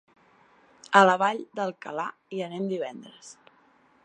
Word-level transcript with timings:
A 1.01 1.03
la 1.09 1.13
Vall 1.25 1.43
d'Alcalà 1.59 2.09
hi 2.37 2.43
anem 2.47 2.67
divendres. 2.75 3.35